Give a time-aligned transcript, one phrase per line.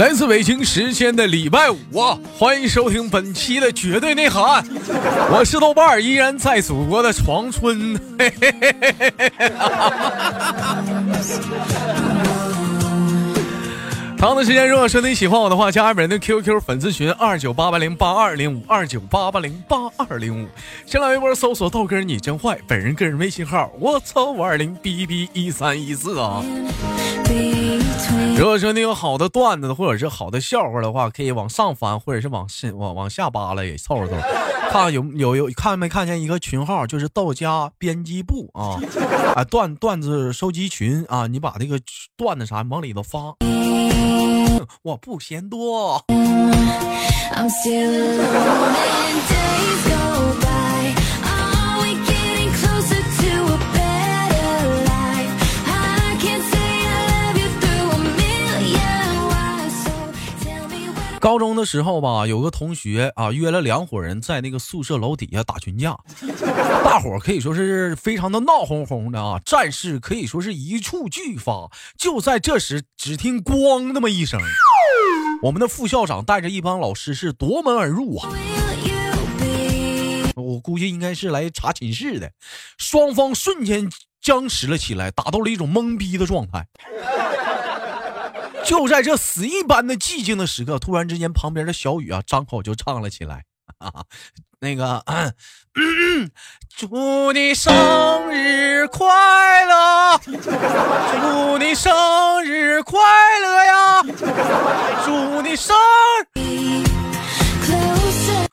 [0.00, 4.64] 来自北京时间的礼拜五啊，欢迎收听本期的绝对内涵。
[5.30, 8.00] 我是豆瓣儿，依然在祖国的长春。
[8.18, 9.52] 嘿嘿嘿嘿嘿嘿
[14.16, 20.48] 同样的时间，如果说你喜欢我的话，加本人的 QQ 粉丝群二九八八零八二零五二九八八零八二零五，
[20.86, 26.42] 新浪微博搜索豆哥你真坏，本人个人微信号我操五二零 B B 一三一四啊。
[28.36, 34.22] 如果说你有好的段子或者是好的笑话的话，可以往上翻，或者是往下往往下扒拉，也凑合凑合。
[34.70, 38.78] 看有有有看没看见一个群号，就是道家编辑部啊
[39.34, 41.80] 啊段段子收集群啊，你把那个
[42.16, 43.36] 段子啥往里头发。
[44.82, 46.04] 我不嫌多。
[61.20, 65.94] 高中的时候吧，有个同学啊，约了两伙人在那个宿舍楼底下打群架，
[66.82, 71.70] 大伙可以说是非常的闹哄哄的啊，战事可以说是一触即发。
[71.98, 74.40] 就在这时，只听“咣”那么一声，
[75.44, 78.30] 我们的副校长带着一帮老师是夺门而入啊，
[80.36, 82.32] 我估计应该是来查寝室的，
[82.78, 83.90] 双方瞬间
[84.22, 86.66] 僵持了起来，达到了一种懵逼的状态。
[88.70, 93.42] 就在这死一般的寂静的时刻，突然之间，旁边的小雨啊，张口就唱了起来。
[93.78, 93.92] 啊，
[94.62, 95.04] 那个，
[96.76, 99.08] 祝你生日快
[99.64, 103.00] 乐，祝你生日快
[103.40, 104.02] 乐呀，
[105.04, 105.74] 祝你生。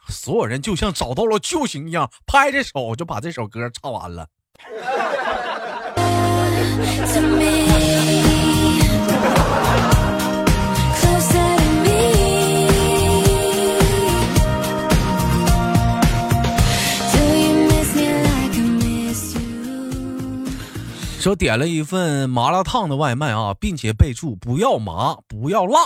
[0.10, 4.28] 所有人就像找到了救星一样，拍着手就把这首歌唱完了。
[21.28, 25.80] 说点了一份麻辣烫的外卖啊，并且备注不要麻，不要辣。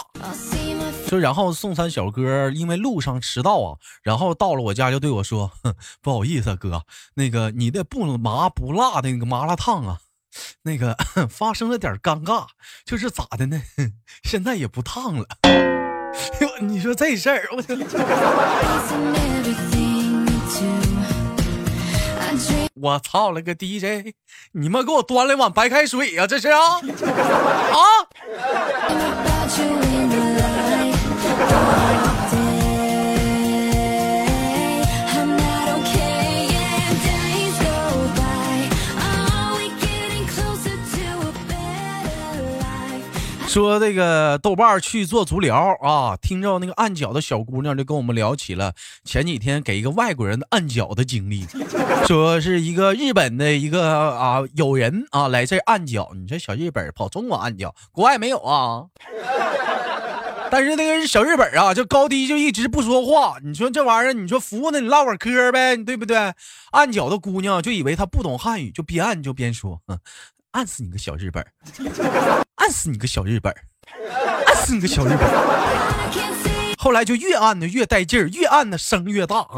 [1.08, 5.52] 说然后送餐小哥因为路上迟到啊，然后到了我家就对我说
[6.00, 6.84] ：“不好意思啊哥，
[7.16, 9.98] 那个你的不麻不辣的那个麻辣烫啊，
[10.62, 10.96] 那个
[11.28, 12.46] 发生了点尴尬，
[12.86, 13.60] 就是咋的呢？
[14.22, 15.26] 现在也不烫了。
[16.62, 17.64] ”你说这事儿，我。
[22.82, 24.16] 我操了个 DJ！
[24.54, 26.60] 你们给我端了一碗白开水呀，这是啊
[27.72, 27.86] 啊！
[43.52, 48.72] 说这个豆瓣去做足疗啊，听着那个按脚的小姑娘就跟我们聊起了
[49.04, 51.46] 前几天给一个外国人的按脚的经历，
[52.08, 58.86] 说是一个日本的一个啊友人啊来这按脚，你说小日本跑中国按脚，国外没有啊？
[60.50, 66.18] 但是那个小日本啊，就高低就一直不说话，你说这玩意儿，你说服务呢，你唠会嗑呗，对不对？
[66.72, 69.82] 按脚的姑娘就以为他不懂汉语，就边按就边说。
[70.52, 71.46] 按死你个小日本
[72.62, 73.52] 按死你个小日本
[74.46, 75.28] 按死你个小日本
[76.78, 79.58] 后来就越按的越带劲儿，越按的声越大啊。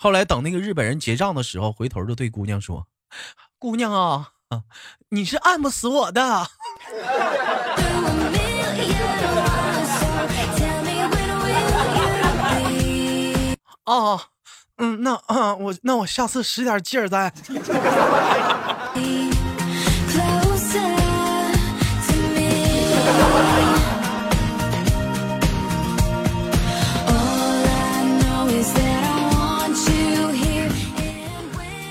[0.00, 2.88] 后来等那个日本人结账的时候，回头就对姑娘说
[3.58, 4.30] ：“姑娘啊，
[5.10, 6.22] 你是按不死我的。
[13.84, 14.20] ”啊，
[14.78, 17.32] 嗯，那啊，我那我下次使点劲儿再。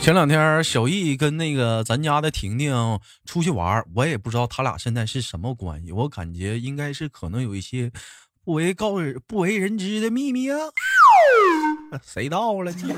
[0.07, 7.91] 前两天小易跟那个咱家的婷婷出去玩，我也不知道他俩现在是什么关系，我感觉应该是可能有一些
[8.45, 8.93] 不为告
[9.27, 10.57] 不为人知的秘密啊。
[12.01, 12.95] 谁到了呢？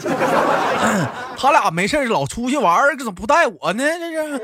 [1.35, 3.83] 他俩没事老出去玩，怎么不带我呢？
[3.83, 4.41] 这是。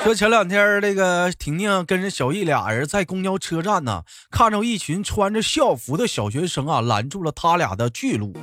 [0.02, 8.34] 说前两天那个婷婷跟着小易俩人在公交车站呢，看着一群穿着校服的小学生啊，拦住了他俩的去路。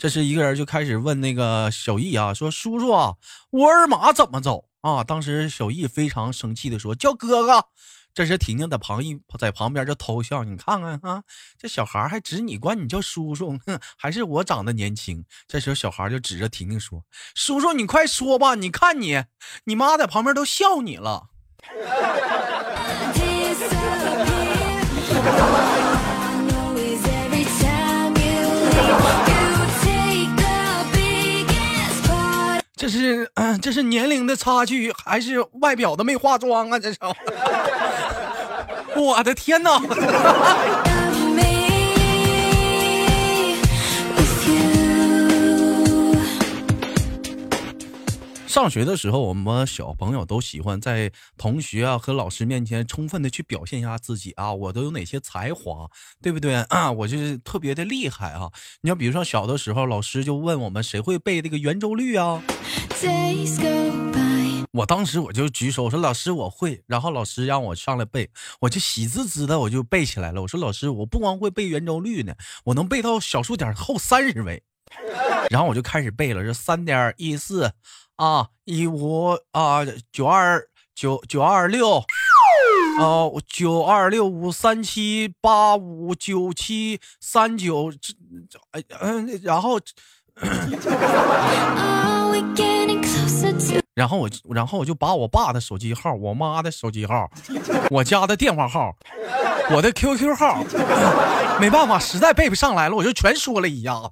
[0.00, 3.14] 这是一个人就开始问那个小易啊，说：“叔叔啊，
[3.50, 7.64] 沃尔玛怎么走啊？”当时小易非常生气的说：“叫哥哥。”
[8.14, 11.22] 这时婷婷在旁一在旁边就偷笑，你看看啊，
[11.58, 15.24] 这小孩还指你管你叫叔叔，哼，还是我长得年轻。
[15.46, 17.02] 这时候小孩就指着婷婷说
[17.34, 19.24] ：“叔叔，你快说吧，你看你，
[19.64, 21.28] 你妈在旁边都笑你了。”
[32.78, 36.78] 这是嗯， 这是年龄的差距，还是外表的没化妆啊？
[36.78, 36.98] 这是，
[38.96, 39.78] 我的天哪！
[48.48, 55.86] 上学的时候，我们小朋友都喜欢在同学啊和老师面前充分的去表现一下自己啊，我都有哪些才华，
[56.22, 56.90] 对不对啊？
[56.90, 58.50] 我就是特别的厉害啊！
[58.80, 62.42] 你要比如说小的时候，老师就问我们谁会背这个圆周率啊？
[64.72, 68.30] 我当时我就举手我说老师我会，然后老师让我上来背，
[68.60, 70.40] 我就喜滋滋的我就背起来了。
[70.40, 72.34] 我说老师我不光会背圆周率呢，
[72.64, 74.62] 我能背到小数点后三十位。
[75.50, 77.70] 然后我就开始背了，这三点一四。
[78.18, 79.80] 啊，一五啊，
[80.12, 80.62] 九二
[80.92, 82.02] 九九二六，
[83.00, 88.12] 哦，九二六五三七八五九七三九，这
[88.50, 89.78] 这哎嗯，然后，
[93.94, 97.30] 然后我然后我就把我爸的手机号、我妈的手机号、
[97.90, 98.96] 我家的电话号、
[99.70, 100.64] 我的 QQ 号，
[101.60, 104.10] 没办法，实在背不上来了，我就全说了一下子。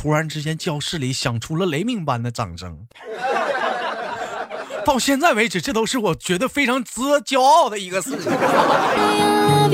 [0.00, 2.86] 突然之间，教室里响出了雷鸣般的掌声。
[4.86, 8.30] 到现在为止，这都是我觉得非常值得骄傲的一个事情。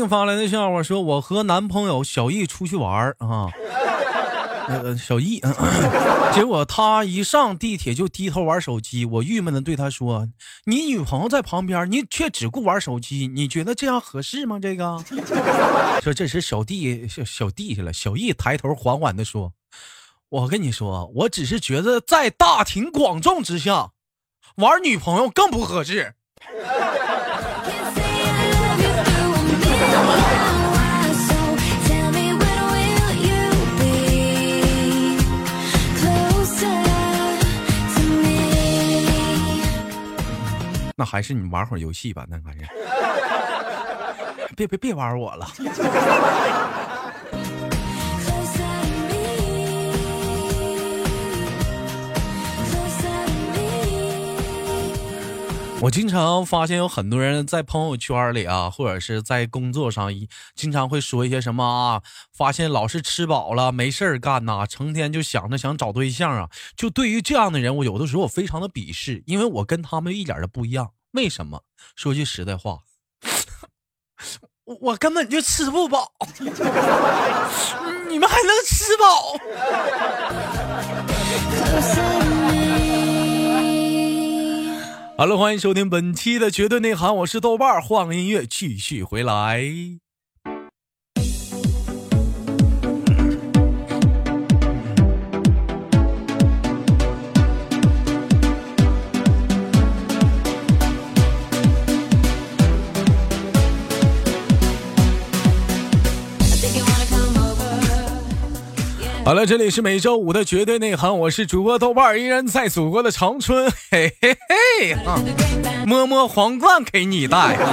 [0.00, 3.50] 婷婷发来的笑话说：“我和男朋友小易出去玩啊，
[4.66, 5.38] 呃，小易，
[6.32, 9.04] 结果他一上地铁就低头玩手机。
[9.04, 10.26] 我郁闷的对他说
[10.64, 15.04] ：‘你女朋友在旁边，你却只顾玩手机，你觉得这样合适吗？’这个
[16.00, 17.92] 说这时小弟小小弟去了。
[17.92, 19.52] 小易抬头缓缓的说
[20.30, 23.90] ：‘我跟你说，我只是觉得在大庭广众之下
[24.56, 26.14] 玩女朋友更不合适。’”
[41.00, 42.68] 那还是你玩会儿游戏吧，那还是，
[44.54, 45.46] 别别别玩我了。
[55.82, 60.12] 我经常发现有很多人在朋友圈里啊，或者是在工作上，
[60.54, 62.02] 经常会说一些什么啊，
[62.36, 66.50] 发现老是吃饱了没事儿干呐，成天就想着想找对象啊。
[66.76, 70.90] 就对于这样的人，我有的时候我非常的鄙视，因为我跟他们一点都不一样。
[71.12, 71.62] 为什么？
[71.96, 72.80] 说句实在话，
[74.64, 76.12] 我 我根本就吃不饱，
[78.06, 79.34] 你们还能吃饱？
[85.20, 89.60] 好了，欢迎收听本期的绝对内涵，我是豆瓣换个音乐继续回来。
[109.24, 115.20] 好了，这里是每周五的绝对内涵，我是主播豆瓣，依然在祖国的长春， 嘿嘿嘿啊，
[115.86, 117.56] 摸摸皇冠给你戴。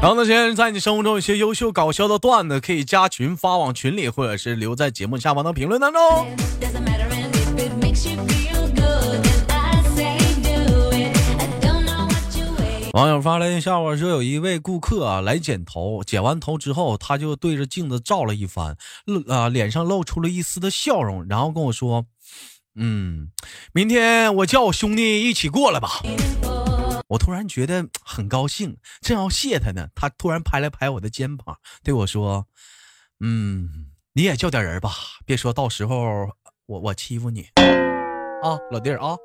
[0.00, 6.00] 然后呢，现在在你生活中有些优秀搞笑的段子，可以加群发往群里，或者是留在节目下方的评论当中。
[12.98, 22.06] 网友发来的笑话说，有一位顾客啊来剪头，剪完头之后，他就对着镜子照了一番，露啊脸上露出了一丝的笑容，然后跟我说
[22.74, 23.30] ：“嗯，
[23.72, 26.02] 明天我叫我兄弟一起过来吧。”
[27.06, 32.48] 我突然觉得很高兴，正要谢他呢，他突然拍了拍我的肩膀，对我说
[33.24, 34.90] ：“嗯，你也叫点人吧，
[35.24, 36.28] 别说到时候
[36.66, 37.46] 我我欺负你
[38.42, 39.16] 啊，老弟儿啊。”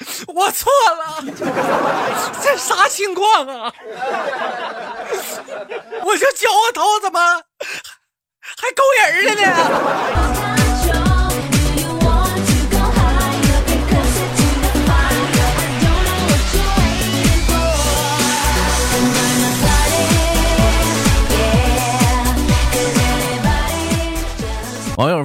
[0.28, 1.22] 我错了，
[2.42, 3.72] 这啥情况啊？
[6.04, 7.20] 我就剪我头，怎么
[8.56, 10.29] 还勾人了呢？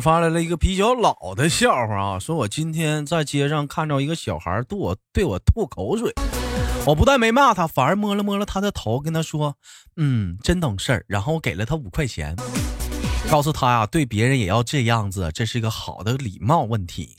[0.05, 6.13] 发来了一个比较老的笑话啊，说我今天在街上看到一个小孩对我对我吐口水，
[6.85, 9.55] 我不但没骂他，反而摸了摸了他的头，跟他说
[9.97, 12.35] ：“嗯，真懂事儿。”然后我给了他五块钱，
[13.31, 17.15] 告诉他呀，对别人也要这样子，这是一个好的礼貌问题。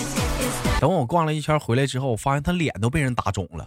[0.80, 3.66] 等我逛了一圈回来之后，我发现他脸都被人打肿了。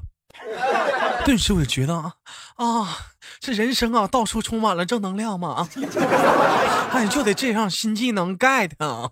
[1.26, 2.14] 顿时我就觉得啊
[2.56, 2.98] 啊，
[3.42, 5.68] 这人生啊，到处充满了正能量嘛！
[6.92, 9.10] 哎，就得这样，新技能 get 啊！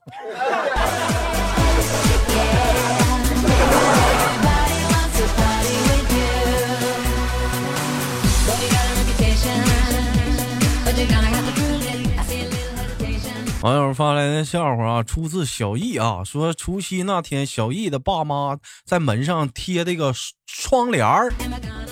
[13.62, 20.13] 网友发来的笑话啊，出自小易啊，说除夕那天，小易的爸妈在门上贴这个
[20.46, 21.31] 窗帘儿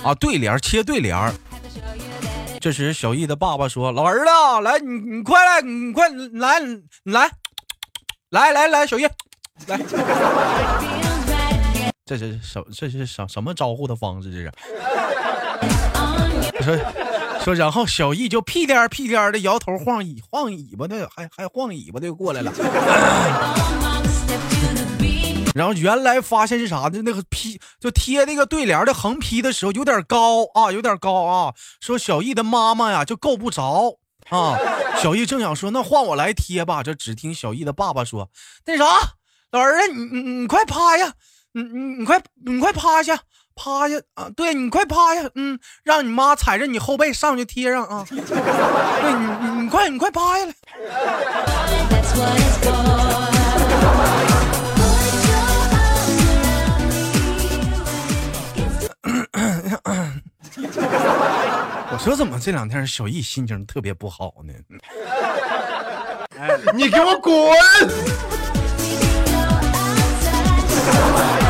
[0.04, 1.32] 啊，对联贴对联儿。
[2.60, 4.30] 这时，小易的爸爸说：“老儿子，
[4.62, 6.58] 来，你你快来，你快来，
[7.04, 7.30] 来，
[8.30, 9.04] 来来来，小易，
[9.66, 9.78] 来。
[12.04, 14.30] 这是什这是什什么招呼的方式？
[14.30, 14.50] 这是。”
[16.62, 16.76] 说。
[17.44, 22.52] 说，然后小易就屁颠屁颠的摇头晃尾晃尾巴的，还还晃尾巴的过来了。
[25.56, 27.00] 然后原来发现是啥呢？
[27.02, 31.54] 那个批就贴那个对联的横批的时候有点高啊，有点高啊。
[31.80, 33.94] 说小易的妈妈呀就够不着
[34.28, 34.58] 啊。
[34.98, 38.28] 小易正想说那换我来贴吧，这只听小易的爸爸说
[38.66, 38.84] ：“那啥，
[39.50, 41.14] 老儿子，你你你快趴下，
[41.52, 43.18] 你你你快你快趴下。”
[43.58, 44.28] 趴下啊！
[44.36, 48.04] 对你快趴下，嗯，让你妈踩着你后背上去贴上啊！
[48.12, 50.52] 对你，你快，你快趴下来。
[61.92, 64.52] 我说怎么这两天小易心情特别不好呢？
[66.74, 67.32] 你给我滚！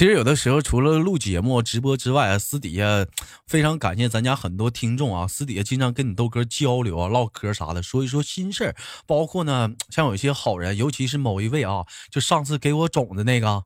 [0.00, 3.04] 其实有的时候，除了录节目、直播之外，私底下
[3.46, 8.74] 非常感谢咱家很多听众啊，私底下经常跟你豆哥交流啊、唠嗑啥的，说一说心事儿。
[9.06, 13.62] 包括呢，像有一些好人，尤其是某一位啊，就上次给我种的那个，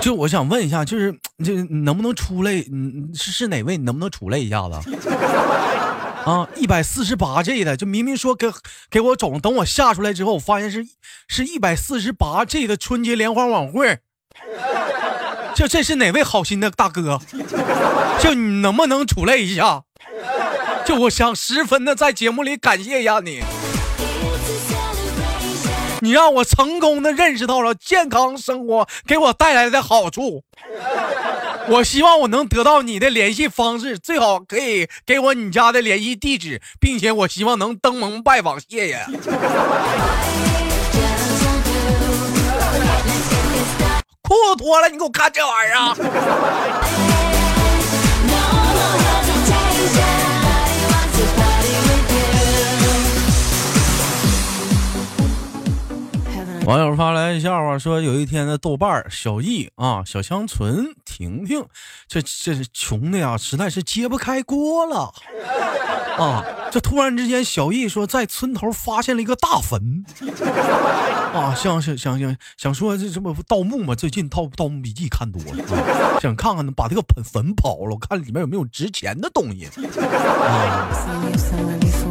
[0.00, 1.12] 就我想问一下，就是
[1.44, 2.52] 这能不能出来？
[2.70, 3.76] 嗯，是是哪位？
[3.76, 4.78] 你能不能出来一下子？
[6.24, 8.48] 啊，一百四十八 G 的，就明明说给
[8.90, 10.86] 给我种，等我下出来之后，我发现是
[11.28, 13.98] 是一百四十八 G 的春节联欢晚会。
[15.54, 17.20] 这这是哪位好心的大哥？
[18.20, 19.82] 就你能不能出来一下？
[20.84, 23.40] 就我想十分的在节目里感谢一下你，
[26.02, 30.42] 你让我成功的认识到了健康生活给我带来的好处。
[31.68, 38.98] 我希望我能得到你的联系方式，最好可以给我你家的联系地址，并且我希望能登门拜访，谢谢。
[44.22, 47.41] 裤子脱了，你给我看这玩意儿。
[56.66, 61.64] 网友发来笑话，说有一天的豆瓣小易啊，小香纯、婷婷，
[62.06, 65.12] 这这是穷的呀，实在是揭不开锅了
[66.16, 66.44] 啊！
[66.70, 70.04] 这突然之间，小易说在村头发现了一个大坟
[71.34, 73.94] 啊，想想想想想说这这不盗墓嘛？
[73.96, 80.88] 最近《盗盗墓笔记》看多了，想看看把这个坟坟刨了，我看里面有没有值钱的东西啊。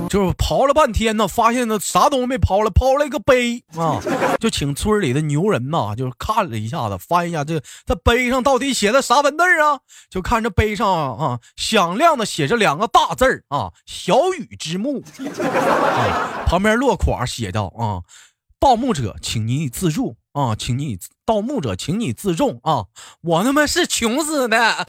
[0.09, 3.97] 就是刨了半天呢，发现呢啥东西没刨了，刨了一个碑啊！
[4.41, 9.79] 就请村里的牛人呐，就是看了一下子，翻一下这这碑上到底写的啥文字啊？
[10.09, 15.03] 就看这碑上啊，响亮的写着两个大字儿啊，“小雨之墓”。
[16.47, 18.01] 旁边落款写道啊
[18.59, 22.85] ：“盗墓者，请你自重啊，请你盗墓者，请你自重啊！
[23.21, 24.87] 我他妈是穷死的。”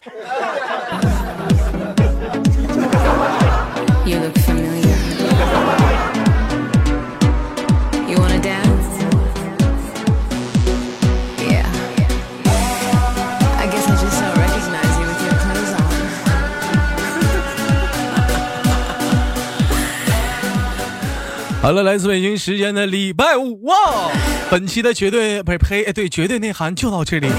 [21.63, 24.11] 好了，来自北京时间的礼拜五哇！
[24.51, 27.37] 本期的绝对不是呸，对，绝对内涵就到这里了。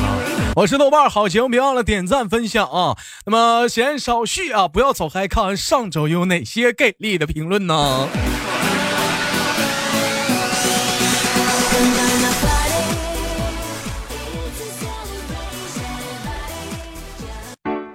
[0.56, 2.96] 我是豆瓣好情，别忘了点赞分享啊！
[3.26, 8.08] 那么闲少叙啊，不要走开，看上周有哪些给力的评论呢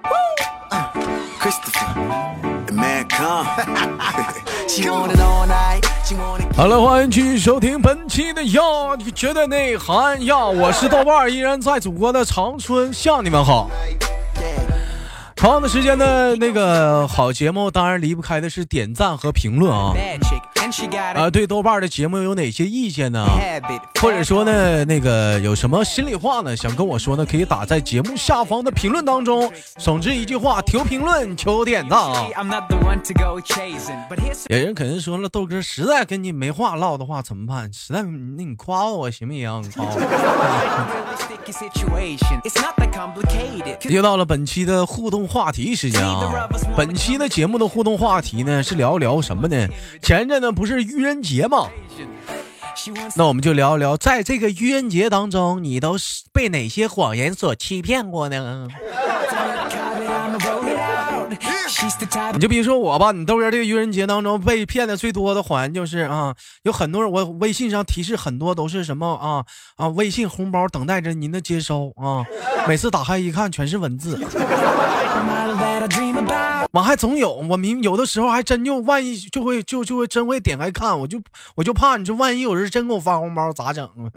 [0.04, 3.46] ？Woo,？Christopher, man come.
[6.56, 10.46] 好了，欢迎继续收听本期的要，你觉得内涵呀？
[10.46, 13.70] 我是豆瓣，依然在祖国的长春向你们好。
[15.36, 19.92] 同样的时间呢，那个好节目当然离不开的是点赞和评论啊。
[21.14, 23.26] 啊，对豆瓣的节目有哪些意见呢？
[24.00, 26.56] 或者说呢，那个有什么心里话呢？
[26.56, 29.50] 想跟我说呢，可以打在节目下方的评论当中。
[29.78, 32.26] 总之一句话，求评论，求点赞啊！
[34.48, 37.72] 有人肯定说了，豆哥实在跟你没话唠的话怎么办？
[37.72, 39.64] 实在那你夸我行不行？
[43.88, 46.46] 又到了本期的互动话题时间啊！
[46.76, 49.66] 本期的节目的互动话题呢是聊聊什么呢？
[50.02, 50.52] 前阵呢。
[50.58, 51.68] 不是愚人节吗？
[53.14, 58.66] 那我们就聊一聊，在这个愚人节当中，你都是被哪些谎言所欺骗过呢？
[62.32, 66.34] 你就比如说我吧，你豆哥这个愚人节当中被骗的最多的谎言就是啊，
[66.64, 69.44] 有很多人我微信上提示很多都是什么啊
[69.76, 72.26] 啊，微信红包等待着您的接收啊，
[72.66, 74.18] 每次打开一看全是文字。
[76.70, 81.18] 我还总有，我明有的时候还真就万一就会就就会真会点开看，我就
[81.54, 84.12] 我就怕你这万一有人真给我发红包咋整啊？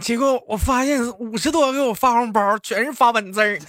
[0.00, 3.58] 结果我发现五十多给我发红包，全是发文字儿。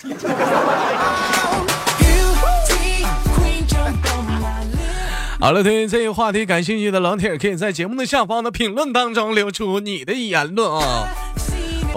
[5.40, 11.08] 好了，对于这个话题感兴趣的老铁，可以在节目的下方的评论当中留出你的言论啊。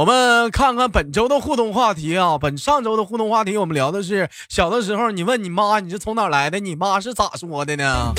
[0.01, 8.15] 我们看看本周的互动话题啊，本上周的互动话题，我们聊的是小的时候，你问你妈你是从哪来的，你妈是咋说的呢？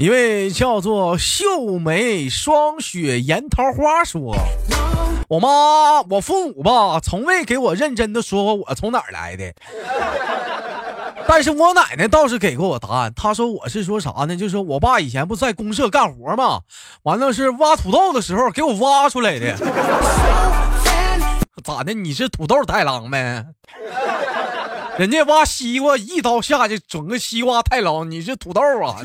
[0.00, 4.34] 一位叫做秀眉霜雪颜桃花说
[5.30, 9.44] ：“我妈，我父母吧，从未给我认真的说过我从哪儿来的。”
[11.26, 14.36] 但是我奶奶倒是给过我答案，她说我是说啥呢？
[14.36, 16.60] 就是我爸以前不在公社干活吗，
[17.02, 19.56] 完了是挖土豆的时候给我挖出来的。
[21.64, 21.94] 咋的？
[21.94, 23.44] 你是土豆太郎呗？
[24.96, 29.00] 人家挖西瓜一刀下去整个西瓜太郎，你是土豆啊？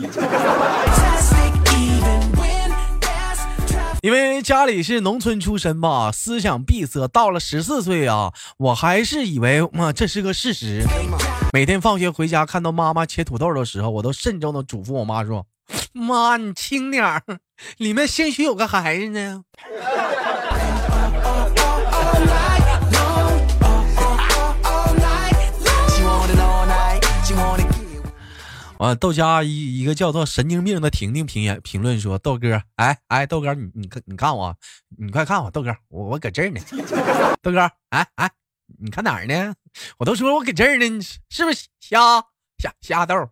[4.01, 7.05] 因为家里是农村出身吧，思想闭塞。
[7.09, 10.85] 到了十四岁啊，我还是以为嘛这是个事实。
[11.51, 15.45] 每天放学回家，看到妈妈切土豆的时候，我都慎重的嘱咐我妈说
[15.91, 17.21] ：“妈，你轻点儿，
[17.77, 19.43] 里面兴许有个孩子呢。”
[28.79, 34.55] 完，豆家一一个叫做神经病的婷婷评言评论说：“豆哥，哎哎，豆哥，你你看你看我，
[34.97, 36.61] 你快看我，豆哥，我我搁这儿呢。
[37.43, 38.29] 豆哥，哎哎，
[38.81, 39.53] 你看哪儿呢？
[39.97, 42.23] 我都说我搁这儿呢，你是不是瞎
[42.57, 43.29] 瞎瞎豆？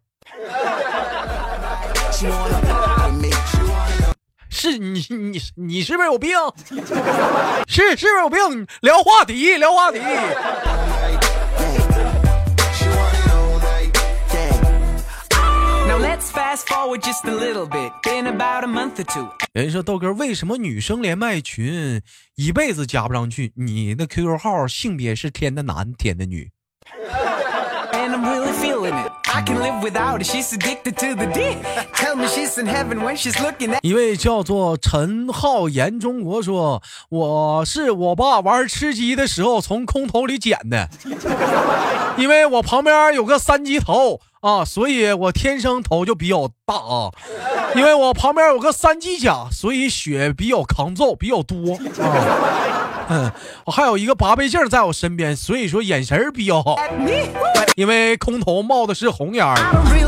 [4.49, 6.31] 是你你你是不是有病？
[7.69, 8.67] 是是不是有病？
[8.81, 9.99] 聊话题，聊话题。”
[16.17, 17.91] Let's fast forward just a little bit.
[18.03, 19.29] Been about a month or two.
[19.53, 22.01] 人家说豆哥，为什么女生连麦群
[22.35, 23.53] 一辈子加不上去？
[23.55, 26.49] 你的 QQ 号性别是天的男，天的女。
[33.81, 40.89] 一位叫做陈浩言中国说：“我是我爸玩吃鸡的时候从空投里捡的，
[42.17, 47.11] 因为我旁边有个三级头啊，所以我天生头就比较大啊。
[47.75, 53.31] 因为我旁边有个三级甲，所以血比较抗揍，比较多啊。”嗯，
[53.65, 56.75] 我还有一个八倍镜在我身边，所以说眼神比较好。
[57.75, 59.55] 因为空投冒的是红烟儿，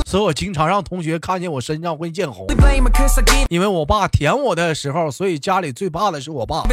[0.06, 2.48] 所以我经常让同学看见我身上会见红。
[3.50, 6.64] 因为我爸舔我的时候，所以家里最怕的是我爸。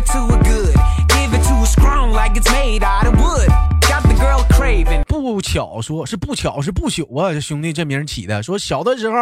[5.37, 8.43] 不巧说是不巧是不朽啊，兄弟这名起的。
[8.43, 9.17] 说小的时候，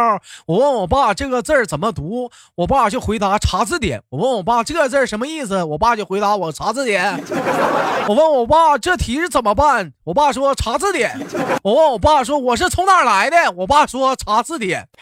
[0.45, 4.01] 我问我爸这个字儿怎么读，我爸就回答查字典。
[4.09, 7.21] 我问我爸这个字儿什么意思，我爸就回答我查字典。
[8.07, 11.19] 我问我爸这题是怎么办，我爸说查字典。
[11.63, 14.87] 我问我爸说我是从哪来的，我爸说查字典。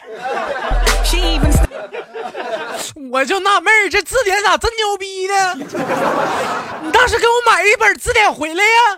[3.11, 5.55] 我就纳闷儿，这字典咋真牛逼呢？
[7.53, 8.97] 买一本字典回来呀？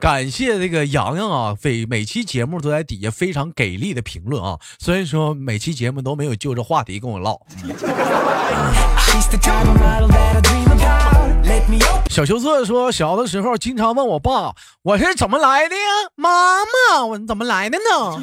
[0.00, 4.58] 感谢这个洋洋啊，每每期节目都在底下非常给力的评论啊。
[4.78, 7.38] 虽然说每期节目都没有就这话题跟我唠。
[12.08, 15.82] 小羞涩说，小的时候经常问我爸，我是怎么来的呀？
[16.16, 18.18] 妈妈，我怎么来的呢？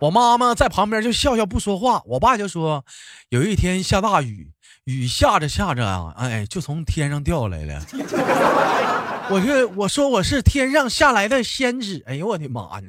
[0.00, 2.00] 我妈妈在旁边就笑笑不说话。
[2.06, 2.84] 我爸就说，
[3.30, 4.50] 有一天下大雨，
[4.84, 7.82] 雨下着下着啊，哎，就从天上掉下来了。
[9.30, 12.02] 我就我说我是天上下来的仙子。
[12.06, 12.82] 哎呦我的妈呀！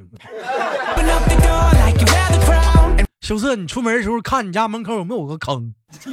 [3.21, 5.73] 羞涩，你出门的时候看你家门口有没有个坑？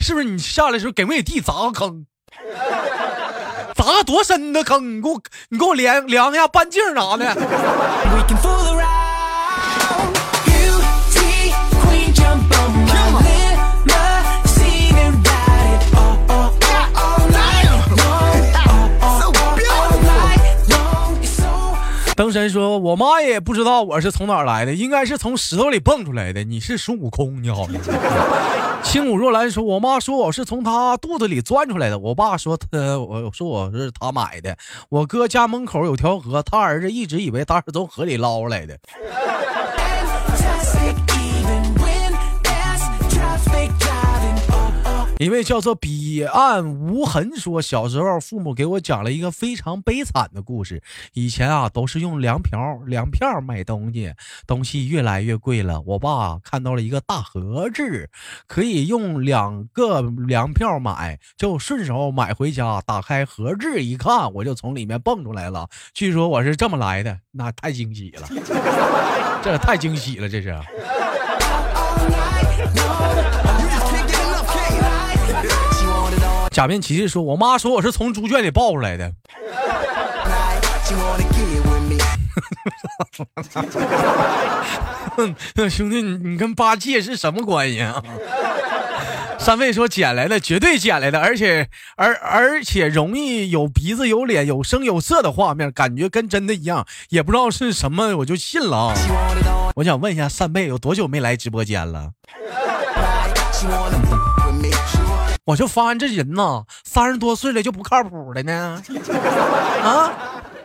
[0.00, 2.06] 是不是你下来的时候给没给地砸个坑？
[3.74, 4.98] 砸多深的坑？
[4.98, 7.34] 你给我你给我量量一下半径啥的。
[22.20, 26.44] 登神说：“我妈也不知道我是从哪儿来的，应该是从石头里蹦出来的。
[26.44, 27.66] 你是孙悟空，你好。
[28.84, 34.54] ”轻舞若兰说：“我妈说我是从她肚子里钻出来的。”我爸说：“他我说我是他买的。”
[34.90, 38.78] 我哥家门口有条河，他儿子一直以为他是从河里捞来的。
[45.20, 50.82] 一位叫做彼岸无痕说，小时候父母给我讲了一个非常悲惨的故事。
[51.12, 54.14] 以前啊，都是用粮票、粮票买东西，
[54.46, 55.78] 东西越来越贵了。
[55.82, 58.08] 我爸看到了一个大盒子，
[58.46, 62.80] 可以用两个粮票买，就顺手买回家。
[62.86, 65.68] 打开盒子一看，我就从里面蹦出来了。
[65.92, 68.26] 据说我是这么来的，那太惊喜了，
[69.44, 70.58] 这太惊喜了，这是。
[76.60, 79.10] 假面骑士说：“我妈说我是从猪圈里抱出来的。
[85.70, 88.02] ”兄弟，你你跟八戒是什么关系啊？
[89.38, 98.94] 三位说捡来的，绝对捡来的，而且而而且容易有鼻子有脸有声有色的画面，感觉跟真的一样，也不知道是什么，我就信了啊！
[99.76, 102.10] 我想问一下，三妹有多久没来直播间了？
[105.44, 108.82] 我就发现这人呐，三十多岁了就不靠谱了呢。
[109.82, 110.12] 啊，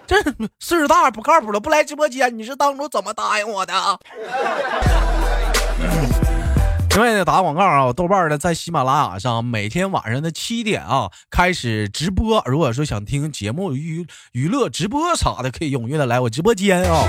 [0.05, 0.15] 这
[0.59, 3.73] 岁数大不靠谱了，不来直播间，你是当初怎么答应我的？
[6.91, 12.41] 另外呢，打广告啊，豆瓣呢在喜马拉雅上每天晚上的七点啊开始直播。
[12.45, 17.03] 如果说想听节目娱娱乐直播啥的，可以踊跃的来我直播间啊。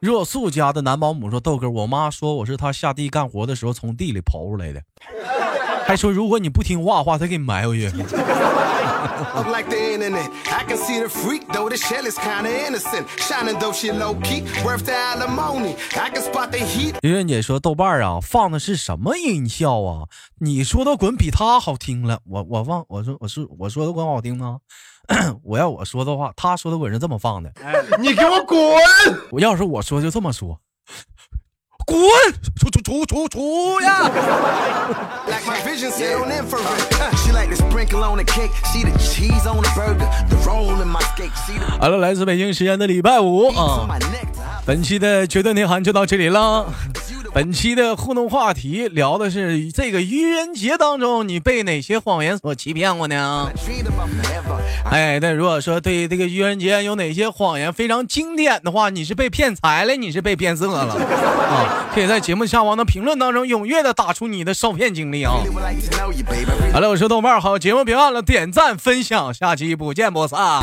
[0.00, 4.80] 热素家的男保姆说：“豆哥，我妈说我是她下地干活的时候从地里刨出来的，
[5.86, 7.90] 还说如果你不听话的话，她给你埋回去。”
[17.02, 20.08] 圆圆姐说：“豆瓣啊，放的是什么音效啊？
[20.40, 22.20] 你说的滚比他好听了。
[22.24, 24.58] 我我忘我说我是我说的滚好听吗？”
[25.44, 27.52] 我要我说的话，他说的滚是这么放的。
[28.00, 28.58] 你给我滚！
[29.30, 30.58] 我要是我说就这么说，
[31.86, 31.98] 滚！
[32.58, 34.10] 出出出出出呀！
[41.80, 43.86] 好了，来自北京时间的礼拜五啊，
[44.66, 46.66] 本期的绝对内涵就到这里了。
[47.36, 53.52] 本期的互动话题聊的是这个愚人节当中，你被哪些谎言所欺骗过呢？
[54.90, 61.86] 哎，那如果说对这个愚人节有哪些谎言非常经典的话，你是被骗财了，你是被骗色了啊？
[61.92, 65.34] 可以在节目下方的评论当中踊跃的打出你的受骗经历啊！
[66.72, 70.62] 好了，我是豆瓣，好，节目别忘了点赞分享，下期不见不散。